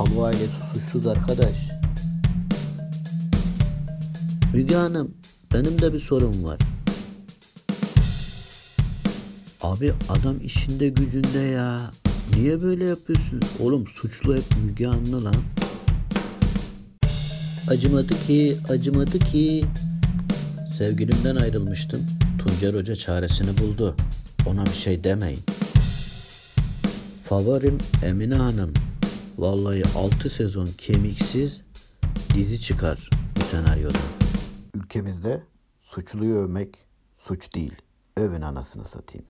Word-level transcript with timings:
Havu 0.00 0.24
ailesi 0.24 0.52
suçsuz 0.72 1.06
arkadaş. 1.06 1.56
Müge 4.54 4.74
Hanım, 4.74 5.14
benim 5.54 5.82
de 5.82 5.92
bir 5.92 6.00
sorum 6.00 6.44
var. 6.44 6.58
Abi 9.62 9.92
adam 10.08 10.36
işinde 10.44 10.88
gücünde 10.88 11.38
ya. 11.38 11.90
Niye 12.36 12.62
böyle 12.62 12.84
yapıyorsun? 12.84 13.40
Oğlum 13.60 13.86
suçlu 13.86 14.36
hep 14.36 14.44
Müge 14.64 14.86
Anlı 14.86 15.24
lan. 15.24 15.34
Acımadı 17.68 18.26
ki, 18.26 18.56
acımadı 18.68 19.18
ki. 19.18 19.64
Sevgilimden 20.78 21.36
ayrılmıştım. 21.36 22.06
Tuncer 22.38 22.74
Hoca 22.74 22.94
çaresini 22.94 23.58
buldu. 23.58 23.96
Ona 24.46 24.66
bir 24.66 24.70
şey 24.70 25.04
demeyin. 25.04 25.40
Favorim 27.24 27.78
Emine 28.04 28.34
Hanım. 28.34 28.74
Vallahi 29.40 29.82
6 29.96 30.30
sezon 30.30 30.68
kemiksiz 30.78 31.62
dizi 32.34 32.60
çıkar 32.60 33.10
bu 33.36 33.44
senaryoda. 33.44 33.98
Ülkemizde 34.74 35.42
suçluyu 35.82 36.34
övmek 36.34 36.86
suç 37.18 37.54
değil. 37.54 37.74
Övün 38.16 38.42
anasını 38.42 38.84
satayım. 38.84 39.26